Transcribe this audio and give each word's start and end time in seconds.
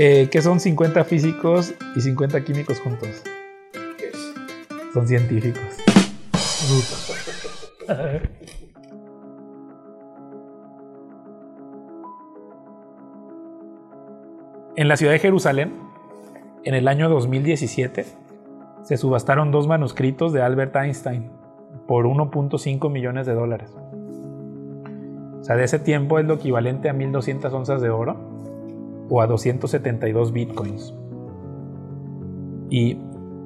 Eh, 0.00 0.28
¿Qué 0.30 0.40
son 0.42 0.60
50 0.60 1.02
físicos 1.02 1.74
y 1.96 2.00
50 2.00 2.44
químicos 2.44 2.78
juntos? 2.78 3.24
Son 4.94 5.08
científicos. 5.08 5.60
en 14.76 14.86
la 14.86 14.96
ciudad 14.96 15.10
de 15.10 15.18
Jerusalén, 15.18 15.74
en 16.62 16.74
el 16.74 16.86
año 16.86 17.08
2017, 17.08 18.06
se 18.84 18.96
subastaron 18.96 19.50
dos 19.50 19.66
manuscritos 19.66 20.32
de 20.32 20.42
Albert 20.42 20.76
Einstein 20.76 21.32
por 21.88 22.06
1.5 22.06 22.88
millones 22.88 23.26
de 23.26 23.34
dólares. 23.34 23.76
O 25.40 25.42
sea, 25.42 25.56
de 25.56 25.64
ese 25.64 25.80
tiempo 25.80 26.20
es 26.20 26.24
lo 26.24 26.34
equivalente 26.34 26.88
a 26.88 26.94
1.200 26.94 27.52
onzas 27.52 27.82
de 27.82 27.90
oro 27.90 28.27
o 29.08 29.20
a 29.20 29.26
272 29.26 30.32
bitcoins. 30.32 30.94
Y 32.70 32.98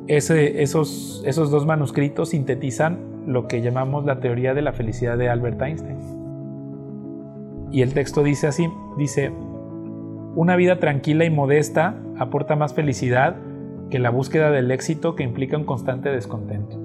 ese, 0.08 0.62
esos, 0.62 1.22
esos 1.26 1.50
dos 1.50 1.66
manuscritos 1.66 2.30
sintetizan 2.30 2.98
lo 3.26 3.46
que 3.46 3.62
llamamos 3.62 4.04
la 4.04 4.20
teoría 4.20 4.54
de 4.54 4.62
la 4.62 4.72
felicidad 4.72 5.16
de 5.16 5.28
Albert 5.28 5.60
Einstein. 5.62 5.98
Y 7.70 7.82
el 7.82 7.94
texto 7.94 8.22
dice 8.22 8.48
así, 8.48 8.68
dice, 8.98 9.32
una 10.34 10.56
vida 10.56 10.78
tranquila 10.78 11.24
y 11.24 11.30
modesta 11.30 11.96
aporta 12.18 12.56
más 12.56 12.74
felicidad 12.74 13.36
que 13.90 13.98
la 13.98 14.10
búsqueda 14.10 14.50
del 14.50 14.70
éxito 14.70 15.14
que 15.14 15.22
implica 15.22 15.56
un 15.56 15.64
constante 15.64 16.10
descontento. 16.10 16.80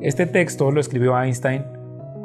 Este 0.00 0.26
texto 0.26 0.70
lo 0.70 0.80
escribió 0.80 1.20
Einstein 1.20 1.64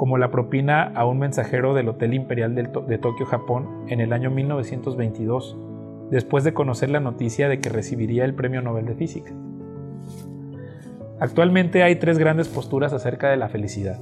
como 0.04 0.18
la 0.18 0.32
propina 0.32 0.92
a 0.96 1.06
un 1.06 1.18
mensajero 1.18 1.74
del 1.74 1.88
Hotel 1.88 2.14
Imperial 2.14 2.54
de 2.56 2.98
Tokio, 2.98 3.26
Japón, 3.26 3.86
en 3.88 4.02
el 4.02 4.12
año 4.12 4.30
1922, 4.30 5.58
después 6.12 6.44
de 6.44 6.54
conocer 6.54 6.90
la 6.90 7.00
noticia 7.00 7.48
de 7.48 7.62
que 7.62 7.70
recibiría 7.70 8.26
el 8.26 8.34
Premio 8.34 8.62
Nobel 8.62 8.86
de 8.86 8.96
Física. 8.96 9.32
Actualmente 11.22 11.84
hay 11.84 11.96
tres 11.96 12.18
grandes 12.20 12.50
posturas 12.50 12.92
acerca 12.92 13.30
de 13.30 13.38
la 13.38 13.48
felicidad. 13.48 13.98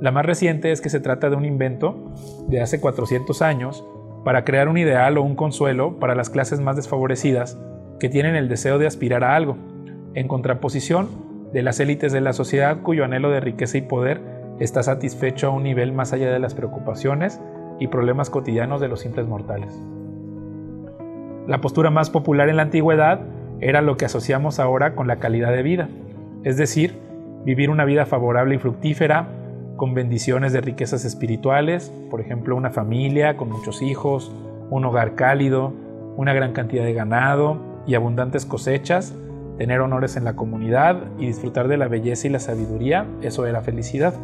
La 0.00 0.10
más 0.10 0.26
reciente 0.26 0.72
es 0.72 0.80
que 0.80 0.88
se 0.88 0.98
trata 0.98 1.30
de 1.30 1.36
un 1.36 1.44
invento 1.44 2.12
de 2.48 2.60
hace 2.60 2.80
400 2.80 3.40
años 3.40 3.86
para 4.24 4.44
crear 4.44 4.68
un 4.68 4.78
ideal 4.78 5.16
o 5.16 5.22
un 5.22 5.36
consuelo 5.36 6.00
para 6.00 6.16
las 6.16 6.28
clases 6.28 6.58
más 6.58 6.74
desfavorecidas 6.74 7.56
que 8.00 8.08
tienen 8.08 8.34
el 8.34 8.48
deseo 8.48 8.80
de 8.80 8.88
aspirar 8.88 9.22
a 9.22 9.36
algo, 9.36 9.56
en 10.14 10.26
contraposición 10.26 11.08
de 11.52 11.62
las 11.62 11.78
élites 11.78 12.12
de 12.12 12.20
la 12.20 12.32
sociedad 12.32 12.82
cuyo 12.82 13.04
anhelo 13.04 13.30
de 13.30 13.38
riqueza 13.38 13.78
y 13.78 13.82
poder 13.82 14.35
está 14.60 14.82
satisfecho 14.82 15.48
a 15.48 15.50
un 15.50 15.62
nivel 15.62 15.92
más 15.92 16.12
allá 16.12 16.32
de 16.32 16.38
las 16.38 16.54
preocupaciones 16.54 17.40
y 17.78 17.88
problemas 17.88 18.30
cotidianos 18.30 18.80
de 18.80 18.88
los 18.88 19.00
simples 19.00 19.26
mortales. 19.26 19.78
La 21.46 21.60
postura 21.60 21.90
más 21.90 22.10
popular 22.10 22.48
en 22.48 22.56
la 22.56 22.62
antigüedad 22.62 23.20
era 23.60 23.82
lo 23.82 23.96
que 23.96 24.04
asociamos 24.04 24.58
ahora 24.58 24.94
con 24.94 25.06
la 25.06 25.16
calidad 25.16 25.52
de 25.52 25.62
vida, 25.62 25.88
es 26.42 26.56
decir, 26.56 26.98
vivir 27.44 27.70
una 27.70 27.84
vida 27.84 28.06
favorable 28.06 28.54
y 28.54 28.58
fructífera, 28.58 29.28
con 29.76 29.94
bendiciones 29.94 30.52
de 30.52 30.62
riquezas 30.62 31.04
espirituales, 31.04 31.92
por 32.10 32.20
ejemplo, 32.20 32.56
una 32.56 32.70
familia 32.70 33.36
con 33.36 33.50
muchos 33.50 33.82
hijos, 33.82 34.34
un 34.70 34.84
hogar 34.84 35.14
cálido, 35.14 35.72
una 36.16 36.32
gran 36.32 36.52
cantidad 36.52 36.84
de 36.84 36.94
ganado 36.94 37.58
y 37.86 37.94
abundantes 37.94 38.46
cosechas, 38.46 39.14
tener 39.58 39.80
honores 39.80 40.16
en 40.16 40.24
la 40.24 40.34
comunidad 40.34 41.02
y 41.18 41.26
disfrutar 41.26 41.68
de 41.68 41.76
la 41.76 41.88
belleza 41.88 42.26
y 42.26 42.30
la 42.30 42.40
sabiduría, 42.40 43.06
eso 43.22 43.46
era 43.46 43.60
felicidad. 43.60 44.14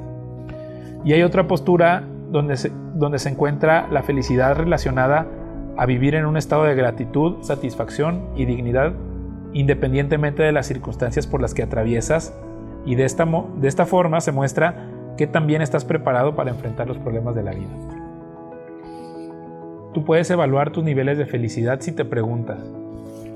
Y 1.05 1.13
hay 1.13 1.23
otra 1.23 1.47
postura 1.47 2.05
donde 2.31 2.57
se, 2.57 2.73
donde 2.95 3.19
se 3.19 3.29
encuentra 3.29 3.89
la 3.91 4.03
felicidad 4.03 4.57
relacionada 4.57 5.27
a 5.77 5.87
vivir 5.87 6.15
en 6.15 6.27
un 6.27 6.37
estado 6.37 6.65
de 6.65 6.75
gratitud, 6.75 7.43
satisfacción 7.43 8.29
y 8.37 8.45
dignidad 8.45 8.93
independientemente 9.55 10.43
de 10.43 10.53
las 10.53 10.67
circunstancias 10.67 11.27
por 11.27 11.41
las 11.41 11.55
que 11.55 11.63
atraviesas 11.63 12.35
y 12.85 12.95
de 12.95 13.05
esta, 13.05 13.27
de 13.57 13.69
esta 13.69 13.87
forma 13.87 14.21
se 14.21 14.33
muestra 14.33 14.89
que 15.17 15.27
también 15.27 15.63
estás 15.63 15.85
preparado 15.85 16.35
para 16.35 16.51
enfrentar 16.51 16.89
los 16.89 16.99
problemas 16.99 17.35
de 17.35 17.43
la 17.43 17.53
vida. 17.53 17.69
Tú 19.93 20.05
puedes 20.05 20.31
evaluar 20.31 20.73
tus 20.73 20.85
niveles 20.85 21.19
de 21.19 21.27
felicidad 21.27 21.81
si 21.81 21.93
te 21.93 22.05
preguntas, 22.05 22.59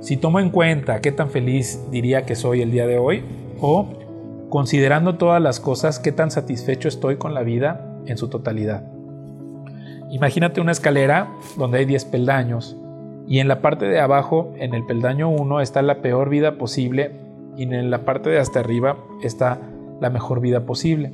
si 0.01 0.17
tomo 0.17 0.41
en 0.41 0.51
cuenta 0.51 1.01
qué 1.01 1.13
tan 1.13 1.29
feliz 1.29 1.85
diría 1.91 2.25
que 2.25 2.35
soy 2.35 2.63
el 2.63 2.71
día 2.71 2.87
de 2.87 2.99
hoy, 2.99 3.23
o 3.61 3.87
considerando 4.49 5.17
todas 5.17 5.43
las 5.43 5.61
cosas, 5.61 5.99
qué 5.99 6.13
tan 6.13 6.31
satisfecho 6.31 6.89
estoy 6.89 7.17
con 7.17 7.35
la 7.35 7.43
vida 7.43 7.85
en 8.07 8.17
su 8.17 8.29
totalidad. 8.29 8.85
Imagínate 10.11 10.61
una 10.61 10.73
escalera 10.73 11.29
donde 11.57 11.79
hay 11.79 11.85
10 11.85 12.05
peldaños 12.07 12.77
y 13.27 13.41
en 13.41 13.49
la 13.49 13.61
parte 13.61 13.87
de 13.87 14.01
abajo, 14.01 14.53
en 14.57 14.75
el 14.75 14.87
peldaño 14.87 15.29
1, 15.29 15.61
está 15.61 15.83
la 15.83 16.01
peor 16.01 16.31
vida 16.31 16.59
posible 16.59 17.13
y 17.57 17.65
en 17.65 17.91
la 17.91 18.05
parte 18.05 18.31
de 18.31 18.39
hasta 18.39 18.61
arriba 18.61 18.99
está 19.23 19.59
la 20.01 20.11
mejor 20.11 20.41
vida 20.41 20.65
posible. 20.65 21.13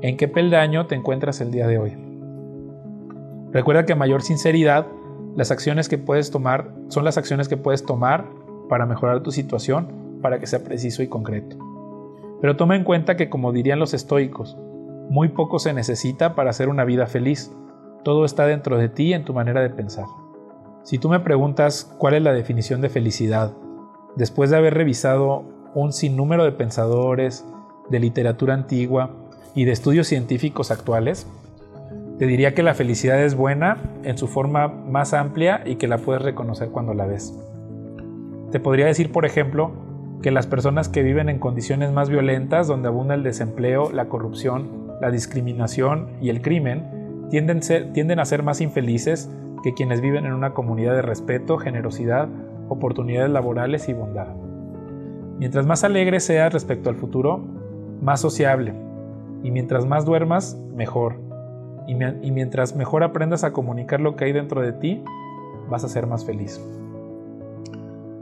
¿En 0.00 0.16
qué 0.16 0.26
peldaño 0.26 0.86
te 0.86 0.96
encuentras 0.96 1.40
el 1.40 1.52
día 1.52 1.66
de 1.66 1.78
hoy? 1.78 1.96
Recuerda 3.52 3.86
que 3.86 3.92
a 3.92 3.96
mayor 3.96 4.22
sinceridad, 4.22 4.86
las 5.36 5.50
acciones 5.50 5.88
que 5.88 5.98
puedes 5.98 6.30
tomar 6.30 6.72
son 6.88 7.04
las 7.04 7.18
acciones 7.18 7.48
que 7.48 7.56
puedes 7.56 7.86
tomar 7.86 8.26
para 8.68 8.86
mejorar 8.86 9.22
tu 9.22 9.30
situación, 9.30 10.18
para 10.20 10.40
que 10.40 10.46
sea 10.46 10.64
preciso 10.64 11.02
y 11.02 11.06
concreto. 11.06 11.67
Pero 12.40 12.56
toma 12.56 12.76
en 12.76 12.84
cuenta 12.84 13.16
que 13.16 13.28
como 13.28 13.52
dirían 13.52 13.78
los 13.78 13.94
estoicos, 13.94 14.56
muy 15.08 15.28
poco 15.28 15.58
se 15.58 15.72
necesita 15.72 16.34
para 16.34 16.50
hacer 16.50 16.68
una 16.68 16.84
vida 16.84 17.06
feliz. 17.06 17.52
Todo 18.04 18.24
está 18.24 18.46
dentro 18.46 18.78
de 18.78 18.88
ti 18.88 19.12
en 19.12 19.24
tu 19.24 19.34
manera 19.34 19.60
de 19.60 19.70
pensar. 19.70 20.06
Si 20.82 20.98
tú 20.98 21.08
me 21.08 21.20
preguntas 21.20 21.94
cuál 21.98 22.14
es 22.14 22.22
la 22.22 22.32
definición 22.32 22.80
de 22.80 22.88
felicidad, 22.88 23.52
después 24.16 24.50
de 24.50 24.56
haber 24.56 24.74
revisado 24.74 25.44
un 25.74 25.92
sinnúmero 25.92 26.44
de 26.44 26.52
pensadores, 26.52 27.44
de 27.90 28.00
literatura 28.00 28.54
antigua, 28.54 29.10
y 29.54 29.64
de 29.64 29.72
estudios 29.72 30.06
científicos 30.06 30.70
actuales, 30.70 31.26
te 32.18 32.26
diría 32.26 32.54
que 32.54 32.62
la 32.62 32.74
felicidad 32.74 33.20
es 33.22 33.34
buena 33.34 33.78
en 34.04 34.18
su 34.18 34.28
forma 34.28 34.68
más 34.68 35.14
amplia 35.14 35.62
y 35.64 35.76
que 35.76 35.88
la 35.88 35.98
puedes 35.98 36.22
reconocer 36.22 36.68
cuando 36.68 36.94
la 36.94 37.06
ves. 37.06 37.36
Te 38.52 38.60
podría 38.60 38.86
decir, 38.86 39.10
por 39.10 39.26
ejemplo, 39.26 39.72
que 40.22 40.30
las 40.30 40.46
personas 40.46 40.88
que 40.88 41.02
viven 41.02 41.28
en 41.28 41.38
condiciones 41.38 41.92
más 41.92 42.08
violentas, 42.08 42.66
donde 42.66 42.88
abunda 42.88 43.14
el 43.14 43.22
desempleo, 43.22 43.90
la 43.92 44.08
corrupción, 44.08 44.88
la 45.00 45.10
discriminación 45.10 46.08
y 46.20 46.30
el 46.30 46.42
crimen, 46.42 47.26
tienden, 47.30 48.18
a 48.18 48.24
ser 48.24 48.42
más 48.42 48.60
infelices 48.60 49.30
que 49.62 49.74
quienes 49.74 50.00
viven 50.00 50.24
en 50.24 50.32
una 50.32 50.54
comunidad 50.54 50.94
de 50.94 51.02
respeto, 51.02 51.58
generosidad, 51.58 52.28
oportunidades 52.68 53.30
laborales 53.30 53.88
y 53.88 53.92
bondad. 53.92 54.28
Mientras 55.38 55.66
más 55.66 55.84
alegre 55.84 56.20
seas 56.20 56.52
respecto 56.52 56.90
al 56.90 56.96
futuro, 56.96 57.44
más 58.00 58.20
sociable, 58.20 58.74
y 59.42 59.50
mientras 59.50 59.86
más 59.86 60.04
duermas, 60.04 60.56
mejor. 60.74 61.20
Y, 61.86 61.94
mientras 61.94 62.76
mejor 62.76 63.02
aprendas 63.02 63.44
a 63.44 63.52
comunicar 63.52 64.00
lo 64.00 64.14
que 64.14 64.26
hay 64.26 64.32
dentro 64.32 64.60
de 64.60 64.72
ti, 64.72 65.02
vas 65.70 65.84
a 65.84 65.88
ser 65.88 66.06
más 66.06 66.24
feliz. 66.24 66.60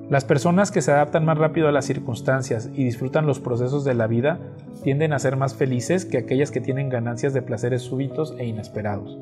Las 0.09 0.25
personas 0.25 0.71
que 0.71 0.83
se 0.83 0.93
adaptan 0.93 1.25
más 1.25 1.37
rápido 1.37 1.67
a 1.67 1.73
las 1.73 1.85
circunstancias 1.85 2.71
y 2.73 2.85
disfrutan 2.85 3.27
los 3.27 3.41
procesos 3.41 3.85
de 3.85 3.95
la 3.95 4.07
vida 4.07 4.39
tienden 4.85 5.13
a 5.13 5.19
ser 5.19 5.37
más 5.37 5.57
felices 5.57 6.05
que 6.05 6.19
aquellas 6.19 6.53
que 6.53 6.61
tienen 6.61 6.89
ganancias 6.89 7.35
de 7.35 7.43
placeres 7.43 7.83
súbitos 7.83 8.33
e 8.39 8.47
inesperados. 8.47 9.19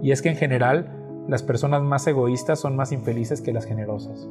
Y 0.00 0.12
es 0.12 0.22
que 0.22 0.28
en 0.28 0.36
general, 0.36 0.90
las 1.26 1.42
personas 1.42 1.82
más 1.82 2.06
egoístas 2.06 2.60
son 2.60 2.76
más 2.76 2.92
infelices 2.92 3.40
que 3.40 3.52
las 3.52 3.64
generosas. 3.64 4.28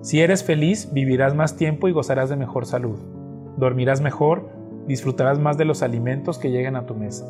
Si 0.00 0.20
eres 0.20 0.44
feliz, 0.44 0.92
vivirás 0.92 1.34
más 1.34 1.56
tiempo 1.56 1.88
y 1.88 1.92
gozarás 1.92 2.30
de 2.30 2.36
mejor 2.36 2.64
salud. 2.64 2.98
Dormirás 3.56 4.00
mejor, 4.00 4.48
disfrutarás 4.86 5.40
más 5.40 5.58
de 5.58 5.64
los 5.64 5.82
alimentos 5.82 6.38
que 6.38 6.52
lleguen 6.52 6.76
a 6.76 6.86
tu 6.86 6.94
mesa. 6.94 7.26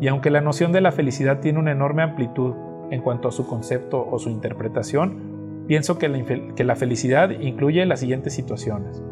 Y 0.00 0.08
aunque 0.08 0.30
la 0.30 0.40
noción 0.40 0.72
de 0.72 0.80
la 0.80 0.92
felicidad 0.92 1.40
tiene 1.40 1.58
una 1.58 1.72
enorme 1.72 2.02
amplitud 2.02 2.54
en 2.90 3.02
cuanto 3.02 3.28
a 3.28 3.32
su 3.32 3.46
concepto 3.46 4.06
o 4.10 4.18
su 4.18 4.30
interpretación, 4.30 5.33
pienso 5.66 5.98
que 5.98 6.08
la, 6.08 6.24
que 6.54 6.64
la 6.64 6.76
felicidad 6.76 7.30
incluye 7.30 7.84
las 7.86 8.00
siguientes 8.00 8.32
situaciones. 8.32 9.02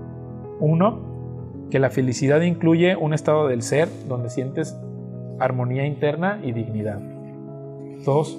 1. 0.60 1.68
Que 1.70 1.78
la 1.78 1.90
felicidad 1.90 2.40
incluye 2.42 2.96
un 2.96 3.14
estado 3.14 3.48
del 3.48 3.62
ser 3.62 3.88
donde 4.08 4.30
sientes 4.30 4.76
armonía 5.38 5.86
interna 5.86 6.40
y 6.42 6.52
dignidad. 6.52 7.00
2. 8.04 8.38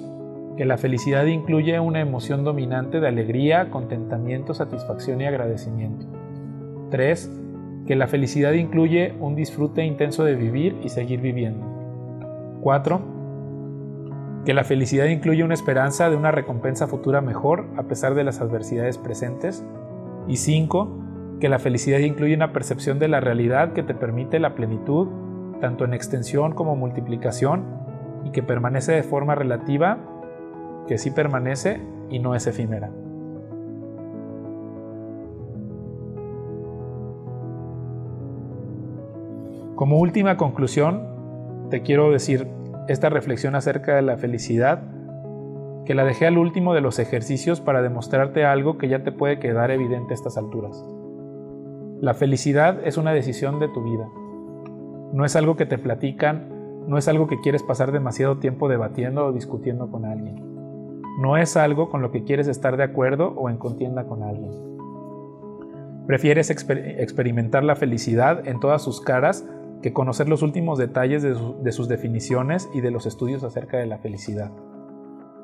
Que 0.56 0.64
la 0.64 0.78
felicidad 0.78 1.26
incluye 1.26 1.78
una 1.80 2.00
emoción 2.00 2.44
dominante 2.44 3.00
de 3.00 3.08
alegría, 3.08 3.70
contentamiento, 3.70 4.54
satisfacción 4.54 5.20
y 5.20 5.26
agradecimiento. 5.26 6.06
3 6.90 7.40
que 7.86 7.96
la 7.96 8.06
felicidad 8.06 8.52
incluye 8.52 9.14
un 9.20 9.34
disfrute 9.34 9.84
intenso 9.84 10.24
de 10.24 10.34
vivir 10.34 10.76
y 10.82 10.88
seguir 10.88 11.20
viviendo. 11.20 11.66
4. 12.62 13.13
Que 14.44 14.54
la 14.54 14.64
felicidad 14.64 15.06
incluye 15.06 15.42
una 15.42 15.54
esperanza 15.54 16.10
de 16.10 16.16
una 16.16 16.30
recompensa 16.30 16.86
futura 16.86 17.20
mejor 17.20 17.66
a 17.76 17.84
pesar 17.84 18.14
de 18.14 18.24
las 18.24 18.40
adversidades 18.40 18.98
presentes. 18.98 19.64
Y 20.28 20.36
5. 20.36 21.38
Que 21.40 21.48
la 21.48 21.58
felicidad 21.58 21.98
incluye 21.98 22.34
una 22.34 22.52
percepción 22.52 22.98
de 22.98 23.08
la 23.08 23.20
realidad 23.20 23.72
que 23.72 23.82
te 23.82 23.94
permite 23.94 24.38
la 24.38 24.54
plenitud, 24.54 25.08
tanto 25.60 25.84
en 25.84 25.94
extensión 25.94 26.52
como 26.52 26.76
multiplicación, 26.76 27.64
y 28.24 28.30
que 28.30 28.42
permanece 28.42 28.92
de 28.92 29.02
forma 29.02 29.34
relativa 29.34 29.98
que 30.86 30.98
sí 30.98 31.10
permanece 31.10 31.80
y 32.10 32.18
no 32.18 32.34
es 32.34 32.46
efímera. 32.46 32.90
Como 39.74 39.98
última 39.98 40.36
conclusión, 40.36 41.08
te 41.70 41.82
quiero 41.82 42.10
decir 42.10 42.46
esta 42.88 43.08
reflexión 43.08 43.54
acerca 43.54 43.96
de 43.96 44.02
la 44.02 44.16
felicidad, 44.16 44.82
que 45.84 45.94
la 45.94 46.04
dejé 46.04 46.26
al 46.26 46.38
último 46.38 46.74
de 46.74 46.80
los 46.80 46.98
ejercicios 46.98 47.60
para 47.60 47.82
demostrarte 47.82 48.44
algo 48.44 48.78
que 48.78 48.88
ya 48.88 49.02
te 49.04 49.12
puede 49.12 49.38
quedar 49.38 49.70
evidente 49.70 50.12
a 50.12 50.16
estas 50.16 50.36
alturas. 50.36 50.84
La 52.00 52.14
felicidad 52.14 52.80
es 52.84 52.96
una 52.96 53.12
decisión 53.12 53.60
de 53.60 53.68
tu 53.68 53.82
vida. 53.82 54.08
No 55.12 55.24
es 55.24 55.36
algo 55.36 55.56
que 55.56 55.66
te 55.66 55.78
platican, 55.78 56.48
no 56.86 56.98
es 56.98 57.08
algo 57.08 57.26
que 57.26 57.40
quieres 57.40 57.62
pasar 57.62 57.92
demasiado 57.92 58.38
tiempo 58.38 58.68
debatiendo 58.68 59.26
o 59.26 59.32
discutiendo 59.32 59.90
con 59.90 60.04
alguien. 60.04 60.36
No 61.20 61.36
es 61.36 61.56
algo 61.56 61.88
con 61.88 62.02
lo 62.02 62.10
que 62.10 62.24
quieres 62.24 62.48
estar 62.48 62.76
de 62.76 62.82
acuerdo 62.82 63.28
o 63.36 63.48
en 63.48 63.56
contienda 63.56 64.04
con 64.04 64.22
alguien. 64.22 64.50
Prefieres 66.06 66.50
experimentar 66.50 67.64
la 67.64 67.76
felicidad 67.76 68.46
en 68.46 68.60
todas 68.60 68.82
sus 68.82 69.00
caras 69.00 69.48
que 69.84 69.92
conocer 69.92 70.30
los 70.30 70.40
últimos 70.40 70.78
detalles 70.78 71.22
de, 71.22 71.72
sus 71.72 71.88
definiciones 71.88 72.70
y 72.72 72.80
de 72.80 72.90
los 72.90 73.04
estudios 73.04 73.44
acerca 73.44 73.76
de 73.76 73.84
la 73.84 73.98
felicidad. 73.98 74.50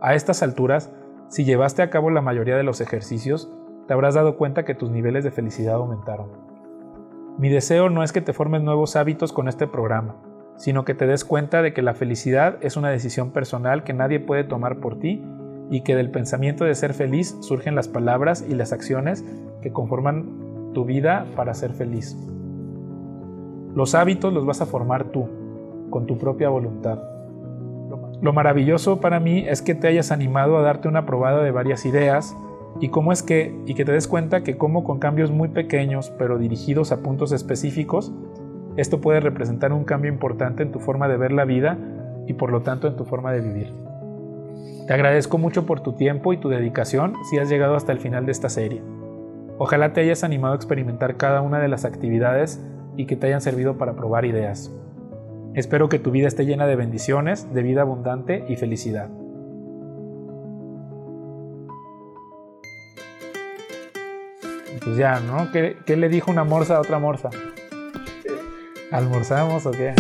A 0.01 0.15
estas 0.15 0.43
alturas, 0.43 0.91
si 1.29 1.45
llevaste 1.45 1.83
a 1.83 1.91
cabo 1.91 2.09
la 2.09 2.23
mayoría 2.23 2.57
de 2.57 2.63
los 2.63 2.81
ejercicios, 2.81 3.53
te 3.87 3.93
habrás 3.93 4.15
dado 4.15 4.39
cuenta 4.39 4.65
que 4.65 4.75
tus 4.75 4.91
niveles 4.91 5.25
de 5.25 5.31
felicidad 5.31 5.75
aumentaron. 5.75 6.31
Mi 7.37 7.51
deseo 7.51 7.91
no 7.91 8.03
es 8.03 8.13
que 8.13 8.23
te 8.23 8.33
formes 8.33 8.63
nuevos 8.63 8.97
hábitos 8.97 9.35
con 9.35 9.47
este 9.47 9.67
programa, 9.67 10.17
sino 10.57 10.87
que 10.87 10.95
te 10.95 11.07
des 11.07 11.27
cuenta 11.27 11.61
de 11.61 11.75
que 11.75 11.83
la 11.83 11.93
felicidad 11.93 12.57
es 12.63 12.79
una 12.79 12.89
decisión 12.89 13.33
personal 13.33 13.85
que 13.85 13.93
nadie 13.93 14.21
puede 14.21 14.45
tomar 14.45 14.81
por 14.81 14.99
ti 14.99 15.23
y 15.69 15.83
que 15.83 15.95
del 15.95 16.11
pensamiento 16.11 16.65
de 16.65 16.75
ser 16.75 16.95
feliz 16.95 17.37
surgen 17.43 17.75
las 17.75 17.89
palabras 17.89 18.43
y 18.49 18.55
las 18.55 18.73
acciones 18.73 19.23
que 19.61 19.71
conforman 19.71 20.73
tu 20.73 20.87
vida 20.87 21.27
para 21.37 21.53
ser 21.53 21.75
feliz. 21.75 22.17
Los 23.75 23.95
hábitos 23.95 24.33
los 24.33 24.45
vas 24.45 24.61
a 24.61 24.67
formar 24.67 25.05
tú, 25.05 25.29
con 25.91 26.07
tu 26.07 26.19
propia 26.19 26.49
voluntad. 26.49 26.99
Lo 28.21 28.33
maravilloso 28.33 29.01
para 29.01 29.21
mí 29.21 29.45
es 29.49 29.63
que 29.63 29.75
te 29.75 29.89
hayas 29.89 30.13
animado 30.13 30.59
a 30.59 30.63
darte 30.63 30.89
una 30.89 31.07
probada 31.07 31.43
de 31.43 31.51
varias 31.53 31.87
ideas 31.87 32.37
y 32.81 32.89
cómo 32.89 33.13
es 33.13 33.23
que 33.23 33.55
y 33.67 33.75
que 33.75 33.85
te 33.85 33.93
des 33.93 34.07
cuenta 34.09 34.43
que 34.43 34.57
como 34.57 34.85
con 34.85 34.99
cambios 34.99 35.31
muy 35.31 35.49
pequeños 35.49 36.13
pero 36.19 36.39
dirigidos 36.39 36.93
a 36.93 36.99
puntos 36.99 37.33
específicos, 37.33 38.13
esto 38.77 39.01
puede 39.01 39.21
representar 39.21 39.73
un 39.73 39.85
cambio 39.85 40.13
importante 40.13 40.63
en 40.63 40.71
tu 40.71 40.81
forma 40.81 41.09
de 41.09 41.17
ver 41.17 41.33
la 41.33 41.45
vida 41.45 41.79
y 42.27 42.35
por 42.35 42.51
lo 42.51 42.63
tanto 42.63 42.89
en 42.89 42.97
tu 42.97 43.05
forma 43.05 43.33
de 43.33 43.41
vivir. 43.41 43.73
Te 44.87 44.95
agradezco 44.95 45.39
mucho 45.39 45.65
por 45.67 45.81
tu 45.81 45.93
tiempo 45.93 46.33
y 46.33 46.37
tu 46.37 46.49
dedicación 46.49 47.15
si 47.29 47.39
has 47.39 47.49
llegado 47.49 47.75
hasta 47.75 47.93
el 47.93 48.01
final 48.01 48.27
de 48.27 48.33
esta 48.33 48.49
serie. 48.49 48.83
Ojalá 49.59 49.93
te 49.93 50.01
hayas 50.01 50.25
animado 50.25 50.55
a 50.55 50.57
experimentar 50.57 51.17
cada 51.17 51.43
una 51.43 51.59
de 51.59 51.69
las 51.69 51.85
actividades 51.85 52.61
y 53.01 53.07
que 53.07 53.17
te 53.17 53.29
hayan 53.29 53.41
servido 53.41 53.79
para 53.79 53.95
probar 53.95 54.27
ideas. 54.27 54.71
Espero 55.55 55.89
que 55.89 55.99
tu 55.99 56.11
vida 56.11 56.29
esté 56.29 56.45
llena 56.45 56.67
de 56.67 56.77
bendiciones, 56.77 57.53
de 57.55 57.63
vida 57.63 57.81
abundante 57.81 58.45
y 58.47 58.57
felicidad. 58.57 59.09
Pues 64.85 64.97
ya, 64.99 65.19
¿no? 65.21 65.51
¿Qué, 65.51 65.97
le 65.97 66.09
dijo 66.11 66.31
una 66.31 66.45
morsa 66.45 66.77
a 66.77 66.81
otra 66.81 66.99
morsa? 66.99 67.31
¿Almorzamos 68.93 69.65
o 69.65 69.71
qué? 69.71 69.95